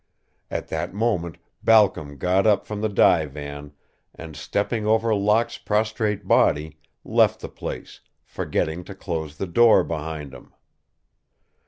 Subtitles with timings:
[0.49, 3.73] At that moment Balcom got up from the divan
[4.15, 10.33] and, stepping over Locke's prostrate body, left the place, forgetting to close the door behind
[10.33, 10.53] him.